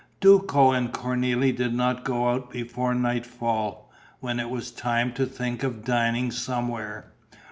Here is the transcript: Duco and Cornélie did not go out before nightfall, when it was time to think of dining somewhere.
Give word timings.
Duco 0.19 0.71
and 0.71 0.91
Cornélie 0.91 1.55
did 1.55 1.75
not 1.75 2.03
go 2.03 2.29
out 2.29 2.49
before 2.49 2.95
nightfall, 2.95 3.93
when 4.19 4.39
it 4.39 4.49
was 4.49 4.71
time 4.71 5.13
to 5.13 5.27
think 5.27 5.61
of 5.61 5.83
dining 5.83 6.31
somewhere. 6.31 7.11